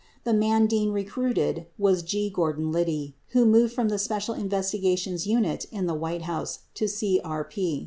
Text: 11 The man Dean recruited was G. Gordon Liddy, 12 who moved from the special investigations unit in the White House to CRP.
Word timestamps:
11 0.23 0.23
The 0.41 0.45
man 0.47 0.65
Dean 0.65 0.91
recruited 0.91 1.67
was 1.77 2.01
G. 2.01 2.31
Gordon 2.31 2.71
Liddy, 2.71 3.13
12 3.33 3.45
who 3.45 3.51
moved 3.51 3.73
from 3.75 3.89
the 3.89 3.99
special 3.99 4.33
investigations 4.33 5.27
unit 5.27 5.65
in 5.71 5.85
the 5.85 5.93
White 5.93 6.23
House 6.23 6.61
to 6.73 6.85
CRP. 6.85 7.79